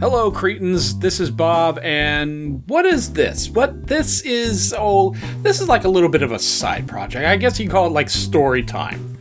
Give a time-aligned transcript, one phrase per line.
[0.00, 0.96] Hello, Cretins.
[1.00, 3.50] This is Bob, and what is this?
[3.50, 4.72] What this is?
[4.78, 7.26] Oh, this is like a little bit of a side project.
[7.26, 9.20] I guess you call it like story time.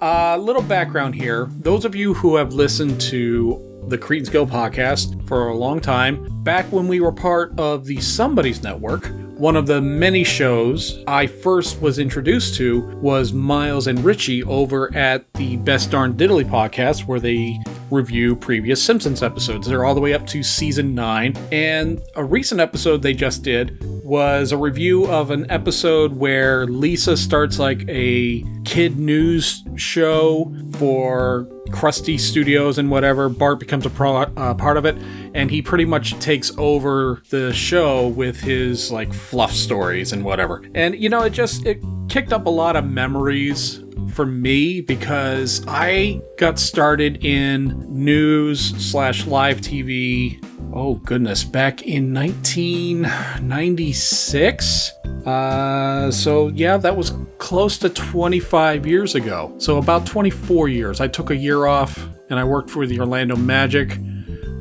[0.00, 1.48] A uh, little background here.
[1.60, 6.42] Those of you who have listened to the Cretins Guild podcast for a long time,
[6.42, 11.26] back when we were part of the Somebody's Network, one of the many shows I
[11.26, 17.06] first was introduced to was Miles and Richie over at the Best Darn Diddly podcast,
[17.06, 17.58] where they
[17.90, 19.66] review previous Simpsons episodes.
[19.66, 21.36] They're all the way up to season 9.
[21.52, 27.14] And a recent episode they just did was a review of an episode where Lisa
[27.14, 33.28] starts like a kid news show for Krusty Studios and whatever.
[33.28, 34.96] Bart becomes a pro, uh, part of it,
[35.34, 40.62] and he pretty much takes over the show with his like fluff stories and whatever.
[40.74, 45.64] And you know, it just it kicked up a lot of memories for me because
[45.68, 50.42] I got started in news slash live TV.
[50.72, 54.92] Oh goodness, back in 1996.
[55.26, 59.54] Uh, so yeah, that was close to 25 years ago.
[59.58, 61.00] So about 24 years.
[61.00, 61.96] I took a year off
[62.28, 63.98] and I worked for the Orlando Magic.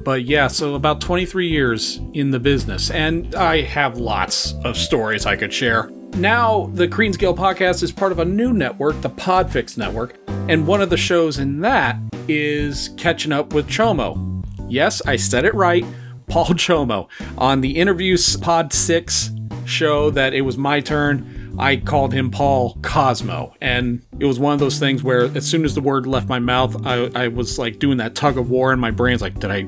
[0.03, 5.25] But yeah, so about 23 years in the business, and I have lots of stories
[5.25, 5.89] I could share.
[6.17, 10.15] Now, the Cretins Guild podcast is part of a new network, the Podfix Network,
[10.47, 14.43] and one of the shows in that is Catching Up with Chomo.
[14.69, 15.83] Yes, I said it right,
[16.27, 17.09] Paul Chomo.
[17.37, 19.31] On the Interviews Podfix
[19.67, 23.53] show that it was my turn, I called him Paul Cosmo.
[23.61, 26.39] And it was one of those things where as soon as the word left my
[26.39, 29.51] mouth, I, I was like doing that tug of war in my brain's like, did
[29.51, 29.65] I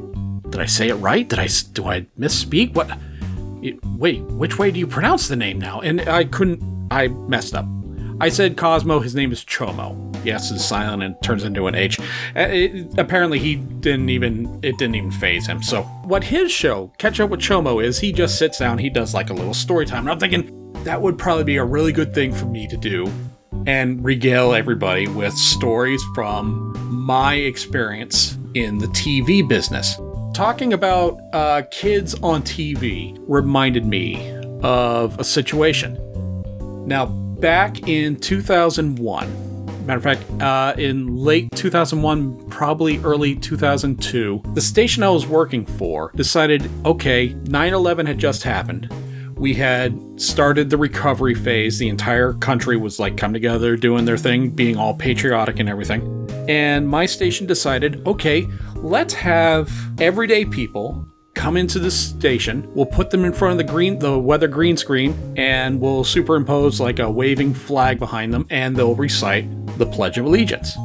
[0.50, 1.28] did I say it right?
[1.28, 2.74] Did I do I misspeak?
[2.74, 2.98] What
[3.62, 5.82] it, wait, which way do you pronounce the name now?
[5.82, 7.66] And I couldn't I messed up.
[8.20, 10.04] I said Cosmo, his name is Chomo.
[10.26, 12.00] Yes is silent and turns into an H.
[12.36, 15.62] It, apparently, he didn't even it didn't even phase him.
[15.62, 19.14] So, what his show, Catch Up with Chomo, is he just sits down, he does
[19.14, 20.00] like a little story time.
[20.00, 23.12] And I'm thinking that would probably be a really good thing for me to do
[23.66, 30.00] and regale everybody with stories from my experience in the TV business.
[30.34, 34.31] Talking about uh, kids on TV reminded me
[34.64, 35.97] of a situation.
[36.88, 39.47] Now, back in 2001,
[39.86, 45.66] Matter of fact, uh, in late 2001, probably early 2002, the station I was working
[45.66, 48.92] for decided okay, 9 11 had just happened.
[49.38, 51.78] We had started the recovery phase.
[51.78, 56.28] The entire country was like come together, doing their thing, being all patriotic and everything.
[56.50, 61.06] And my station decided okay, let's have everyday people
[61.36, 62.68] come into the station.
[62.74, 66.80] We'll put them in front of the green, the weather green screen, and we'll superimpose
[66.80, 69.47] like a waving flag behind them, and they'll recite
[69.78, 70.76] the Pledge of Allegiance.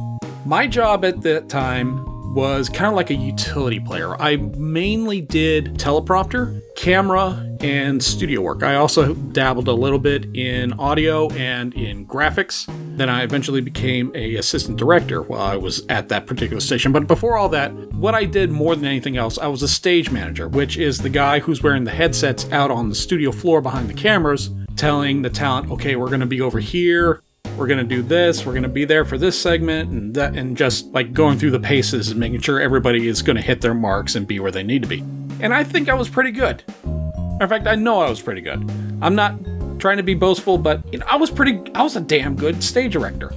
[0.45, 4.19] My job at that time was kind of like a utility player.
[4.21, 8.63] I mainly did teleprompter, camera, and studio work.
[8.63, 12.65] I also dabbled a little bit in audio and in graphics.
[12.97, 16.91] Then I eventually became a assistant director while I was at that particular station.
[16.91, 20.11] But before all that, what I did more than anything else, I was a stage
[20.11, 23.89] manager, which is the guy who's wearing the headsets out on the studio floor behind
[23.89, 27.21] the cameras, telling the talent, "Okay, we're going to be over here
[27.63, 30.35] we're going to do this, we're going to be there for this segment, and that,
[30.35, 33.61] and just like going through the paces and making sure everybody is going to hit
[33.61, 34.99] their marks and be where they need to be.
[35.39, 36.61] And I think I was pretty good.
[36.83, 38.69] In fact, I know I was pretty good.
[39.01, 39.39] I'm not
[39.79, 42.61] trying to be boastful, but you know, I was pretty, I was a damn good
[42.61, 43.31] stage director.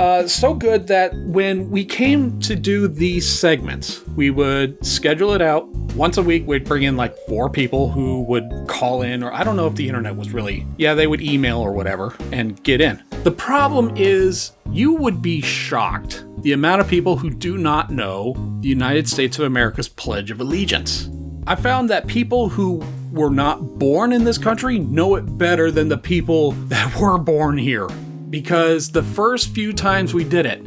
[0.00, 5.42] Uh, so good that when we came to do these segments, we would schedule it
[5.42, 6.46] out once a week.
[6.46, 9.74] We'd bring in like four people who would call in, or I don't know if
[9.74, 13.02] the internet was really, yeah, they would email or whatever and get in.
[13.26, 18.34] The problem is, you would be shocked the amount of people who do not know
[18.60, 21.10] the United States of America's Pledge of Allegiance.
[21.44, 25.88] I found that people who were not born in this country know it better than
[25.88, 27.88] the people that were born here
[28.30, 30.62] because the first few times we did it,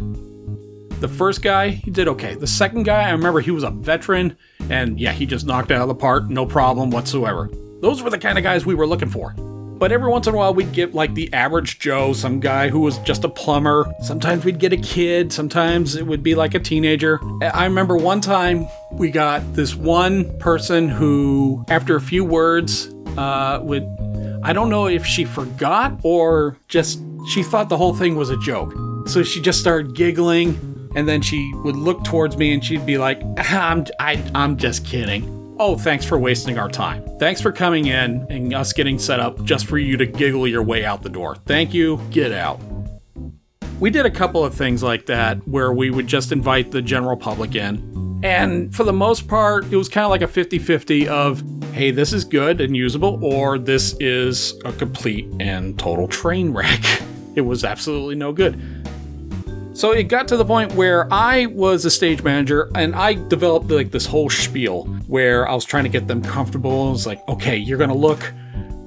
[1.00, 2.36] the first guy, he did okay.
[2.36, 4.36] The second guy, I remember he was a veteran,
[4.70, 7.50] and yeah, he just knocked out of the park, no problem whatsoever.
[7.80, 9.34] Those were the kind of guys we were looking for.
[9.80, 12.82] But every once in a while, we'd get like the average Joe, some guy who
[12.82, 13.90] was just a plumber.
[14.04, 17.20] Sometimes we'd get a kid, sometimes it would be like a teenager.
[17.42, 23.62] I remember one time we got this one person who, after a few words, uh,
[23.64, 23.88] would
[24.44, 28.38] I don't know if she forgot or just she thought the whole thing was a
[28.38, 28.74] joke.
[29.08, 32.98] So she just started giggling, and then she would look towards me and she'd be
[32.98, 35.39] like, I'm, I, I'm just kidding.
[35.62, 37.04] Oh, thanks for wasting our time.
[37.20, 40.64] Thanks for coming in and us getting set up just for you to giggle your
[40.64, 41.36] way out the door.
[41.36, 42.00] Thank you.
[42.12, 42.62] Get out.
[43.82, 47.18] we did a couple of things like that where we would just invite the general
[47.18, 48.22] public in.
[48.24, 51.92] And for the most part, it was kind of like a 50 50 of, hey,
[51.92, 56.82] this is good and usable, or this is a complete and total train wreck.
[57.36, 58.60] It was absolutely no good.
[59.80, 63.72] So it got to the point where I was a stage manager and I developed
[63.72, 66.92] like this whole spiel where I was trying to get them comfortable.
[66.92, 68.34] It's like, okay, you're going to look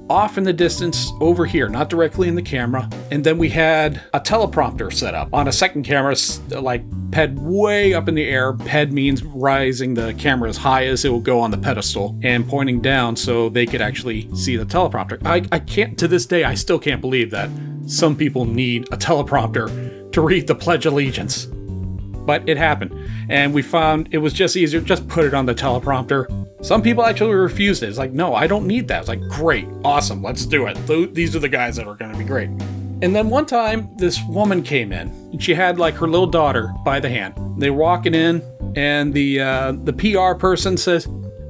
[0.07, 2.87] off in the distance over here, not directly in the camera.
[3.09, 6.15] And then we had a teleprompter set up on a second camera,
[6.51, 8.53] like ped way up in the air.
[8.53, 12.47] Ped means rising the camera as high as it will go on the pedestal and
[12.47, 15.19] pointing down so they could actually see the teleprompter.
[15.25, 17.49] I, I can't, to this day, I still can't believe that
[17.87, 21.45] some people need a teleprompter to read the Pledge Allegiance.
[21.45, 22.93] But it happened.
[23.29, 26.27] And we found it was just easier, just put it on the teleprompter
[26.63, 27.89] some people actually refused it.
[27.89, 28.99] It's like, no, I don't need that.
[28.99, 31.13] It's like, great, awesome, let's do it.
[31.13, 32.47] These are the guys that are going to be great.
[33.01, 36.73] And then one time, this woman came in, and she had like her little daughter
[36.85, 37.33] by the hand.
[37.57, 38.41] They were walking in,
[38.77, 41.05] and the uh, the PR person says,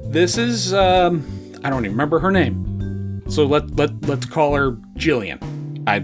[0.06, 1.24] "This is um,
[1.62, 5.38] I don't even remember her name, so let let let's call her Jillian."
[5.86, 6.00] I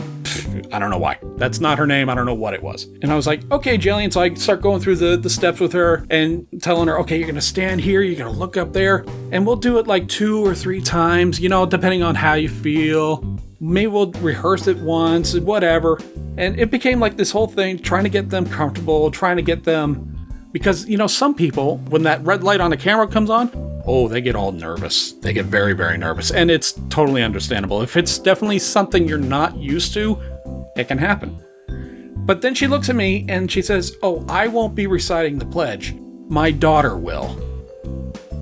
[0.72, 1.18] I don't know why.
[1.36, 2.08] That's not her name.
[2.08, 2.84] I don't know what it was.
[3.02, 4.12] And I was like, okay, Jillian.
[4.12, 7.26] So I start going through the, the steps with her and telling her, okay, you're
[7.26, 10.08] going to stand here, you're going to look up there, and we'll do it like
[10.08, 13.38] two or three times, you know, depending on how you feel.
[13.60, 15.98] Maybe we'll rehearse it once, whatever.
[16.36, 19.64] And it became like this whole thing, trying to get them comfortable, trying to get
[19.64, 20.06] them.
[20.52, 23.50] Because, you know, some people, when that red light on the camera comes on,
[23.86, 25.12] oh, they get all nervous.
[25.12, 26.30] They get very, very nervous.
[26.30, 27.82] And it's totally understandable.
[27.82, 30.20] If it's definitely something you're not used to,
[30.80, 31.38] it can happen.
[32.26, 35.46] But then she looks at me and she says, Oh, I won't be reciting the
[35.46, 35.94] pledge.
[36.28, 37.36] My daughter will.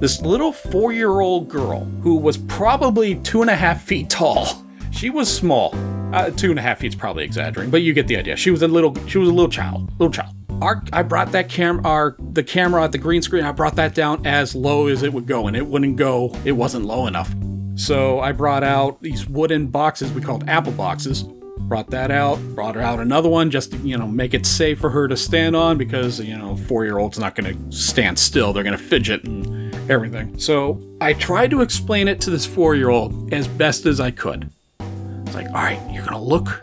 [0.00, 4.64] This little four year old girl who was probably two and a half feet tall.
[4.90, 5.74] She was small.
[6.14, 8.36] Uh, two and a half feet's probably exaggerating, but you get the idea.
[8.36, 8.94] She was a little.
[9.06, 9.90] She was a little child.
[9.98, 10.34] Little child.
[10.62, 13.44] Our, I brought that camera, our the camera at the green screen.
[13.44, 16.34] I brought that down as low as it would go, and it wouldn't go.
[16.44, 17.34] It wasn't low enough.
[17.74, 21.24] So I brought out these wooden boxes we called apple boxes,
[21.68, 24.80] brought that out, brought her out another one just to, you know, make it safe
[24.80, 28.18] for her to stand on because, you know, four year old's not going to stand
[28.18, 28.52] still.
[28.52, 30.38] They're going to fidget and everything.
[30.38, 34.10] So I tried to explain it to this four year old as best as I
[34.10, 34.50] could.
[34.80, 36.62] It's like, all right, you're going to look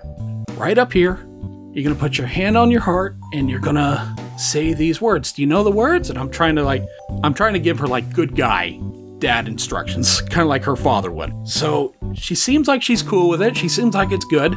[0.58, 1.26] right up here.
[1.72, 5.00] You're going to put your hand on your heart and you're going to say these
[5.00, 5.34] words.
[5.34, 6.10] Do you know the words?
[6.10, 6.84] And I'm trying to like,
[7.24, 8.80] I'm trying to give her like good guy
[9.20, 11.48] dad instructions, kind of like her father would.
[11.48, 13.56] So she seems like she's cool with it.
[13.56, 14.56] She seems like it's good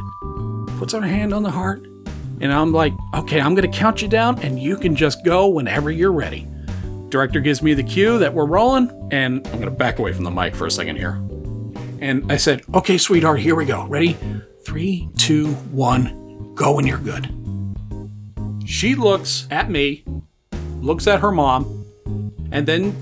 [0.78, 1.84] puts her hand on the heart,
[2.40, 5.90] and I'm like, okay, I'm to count you down, and you can just go whenever
[5.90, 6.46] you're ready.
[7.08, 10.30] Director gives me the cue that we're rolling, and I'm to back away from the
[10.30, 11.20] mic for a second here.
[12.00, 13.86] And I said, okay, sweetheart, here we go.
[13.86, 14.16] Ready?
[14.64, 17.34] Three, two, one, go when you're good.
[18.64, 20.04] She looks at me,
[20.80, 21.86] looks at her mom,
[22.52, 22.94] and then.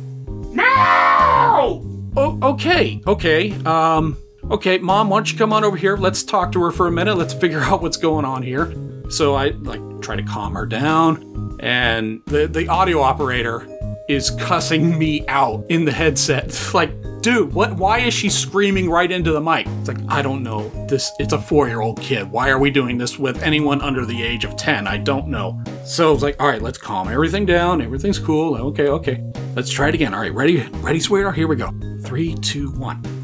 [0.54, 1.82] No!
[2.16, 3.52] Oh, okay, okay.
[3.64, 4.16] Um,
[4.50, 5.96] okay, mom, why don't you come on over here?
[5.96, 7.16] Let's talk to her for a minute.
[7.16, 8.74] Let's figure out what's going on here.
[9.08, 13.66] So I like try to calm her down, and the the audio operator
[14.08, 16.58] is cussing me out in the headset.
[16.74, 16.90] like,
[17.22, 17.74] dude, what?
[17.74, 19.66] Why is she screaming right into the mic?
[19.66, 20.68] It's like I don't know.
[20.88, 22.30] This it's a four year old kid.
[22.30, 24.88] Why are we doing this with anyone under the age of ten?
[24.88, 25.62] I don't know.
[25.84, 27.80] So it's like, all right, let's calm everything down.
[27.80, 28.56] Everything's cool.
[28.56, 29.24] Okay, okay.
[29.54, 30.14] Let's try it again.
[30.14, 31.36] All right, ready, ready, sweetheart.
[31.36, 31.70] Here we go.
[32.02, 33.15] Three, two, one.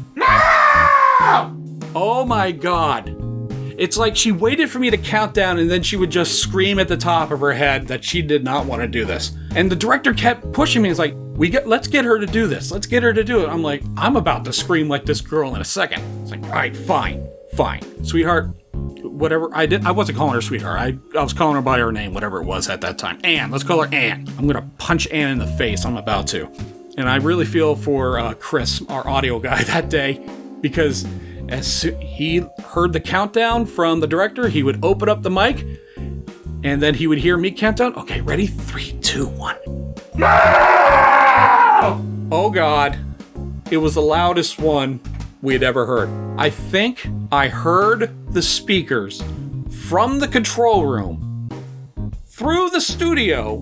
[1.95, 3.15] Oh my god.
[3.77, 6.79] It's like she waited for me to count down and then she would just scream
[6.79, 9.35] at the top of her head that she did not want to do this.
[9.55, 10.89] And the director kept pushing me.
[10.89, 12.71] It's like, we get let's get her to do this.
[12.71, 13.49] Let's get her to do it.
[13.49, 16.03] I'm like, I'm about to scream like this girl in a second.
[16.21, 18.05] It's like, all right, fine, fine.
[18.05, 18.49] Sweetheart,
[19.01, 20.79] whatever I did I wasn't calling her sweetheart.
[20.79, 23.19] I, I was calling her by her name, whatever it was at that time.
[23.23, 24.27] Anne, let's call her Anne.
[24.37, 25.85] I'm gonna punch Anne in the face.
[25.85, 26.47] I'm about to.
[26.97, 30.23] And I really feel for uh, Chris, our audio guy, that day
[30.61, 31.05] because
[31.53, 35.65] as so- he heard the countdown from the director, he would open up the mic
[36.63, 37.95] and then he would hear me count down.
[37.95, 38.47] Okay, ready?
[38.47, 39.57] Three, two, one.
[40.15, 42.01] No!
[42.31, 42.97] Oh God.
[43.69, 44.99] It was the loudest one
[45.41, 46.09] we had ever heard.
[46.39, 49.23] I think I heard the speakers
[49.89, 51.49] from the control room
[52.25, 53.57] through the studio,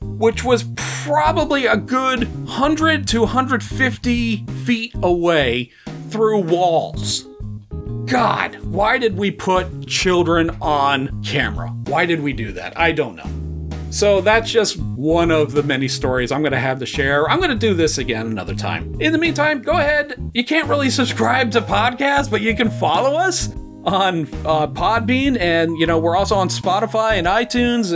[0.00, 0.64] which was
[1.04, 5.70] probably a good 100 to 150 feet away
[6.12, 7.26] through walls.
[8.06, 11.68] God, why did we put children on camera?
[11.86, 12.78] Why did we do that?
[12.78, 13.88] I don't know.
[13.90, 17.28] So that's just one of the many stories I'm going to have to share.
[17.28, 18.96] I'm going to do this again another time.
[19.00, 20.14] In the meantime, go ahead.
[20.34, 23.48] You can't really subscribe to podcasts, but you can follow us.
[23.84, 27.90] on uh, Podbean, and you know we're also on Spotify and iTunes.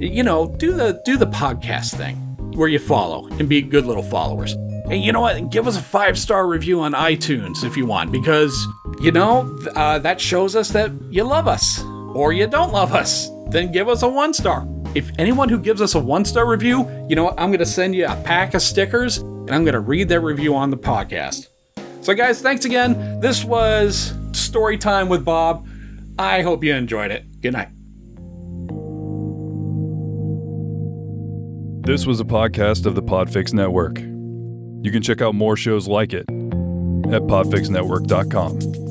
[0.00, 2.16] You know, do the do the podcast thing
[2.56, 4.54] where you follow and be good little followers.
[4.92, 5.48] And you know what?
[5.48, 8.68] Give us a five star review on iTunes if you want, because
[9.00, 11.82] you know uh, that shows us that you love us
[12.12, 13.30] or you don't love us.
[13.48, 14.68] Then give us a one star.
[14.94, 17.40] If anyone who gives us a one star review, you know what?
[17.40, 20.20] I'm going to send you a pack of stickers and I'm going to read that
[20.20, 21.46] review on the podcast.
[22.02, 23.18] So, guys, thanks again.
[23.18, 25.66] This was Story Time with Bob.
[26.18, 27.40] I hope you enjoyed it.
[27.40, 27.68] Good night.
[31.86, 34.11] This was a podcast of the Podfix Network.
[34.82, 38.81] You can check out more shows like it at podfixnetwork.com.